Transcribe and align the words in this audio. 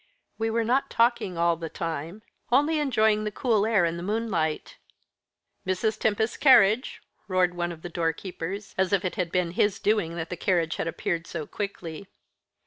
"We 0.39 0.49
were 0.49 0.63
not 0.63 0.89
talking 0.89 1.37
all 1.37 1.55
the 1.57 1.69
time, 1.69 2.23
only 2.51 2.79
enjoying 2.79 3.23
the 3.23 3.29
cool 3.29 3.67
air 3.67 3.85
and 3.85 3.99
the 3.99 4.03
moonlight." 4.03 4.79
"Mrs. 5.63 5.99
Tempest's 5.99 6.37
carriage!" 6.37 7.03
roared 7.27 7.53
one 7.53 7.71
of 7.71 7.83
the 7.83 7.87
door 7.87 8.11
keepers, 8.11 8.73
as 8.79 8.93
if 8.93 9.05
it 9.05 9.13
had 9.13 9.31
been 9.31 9.51
his 9.51 9.77
doing 9.77 10.15
that 10.15 10.31
the 10.31 10.35
carriage 10.37 10.77
had 10.77 10.87
appeared 10.87 11.27
so 11.27 11.45
quickly. 11.45 12.07